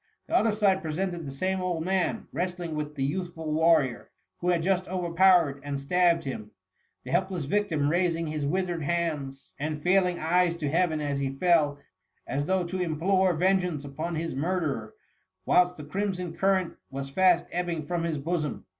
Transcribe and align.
The 0.25 0.33
other 0.35 0.51
side 0.51 0.81
presented 0.81 1.27
the 1.27 1.31
same 1.31 1.61
old 1.61 1.85
man 1.85 2.25
wrestling 2.33 2.73
with 2.73 2.95
the 2.95 3.03
youthful 3.03 3.51
warrior, 3.53 4.09
who 4.39 4.49
had 4.49 4.63
just 4.63 4.87
overpowered 4.87 5.61
and 5.63 5.79
stabbed 5.79 6.23
him; 6.23 6.49
the 7.03 7.11
helpless 7.11 7.45
victim 7.45 7.87
raising 7.87 8.25
his 8.25 8.43
withered 8.43 8.81
hands 8.81 9.53
and 9.59 9.83
failing 9.83 10.17
eyes 10.17 10.57
to 10.57 10.69
Heaven 10.71 11.01
as 11.01 11.19
he 11.19 11.29
fell, 11.29 11.77
as 12.25 12.47
though 12.47 12.63
to 12.63 12.81
implore 12.81 13.31
THE 13.31 13.33
MUMMY. 13.33 13.59
215 13.59 13.59
Tengeance 13.59 13.85
upon 13.85 14.15
his 14.15 14.33
murderer, 14.33 14.95
whilst 15.45 15.77
the 15.77 15.83
crimson 15.83 16.33
current 16.33 16.77
was 16.89 17.11
fast 17.11 17.45
ebbing 17.51 17.85
from 17.85 18.03
his 18.03 18.17
bosom. 18.17 18.65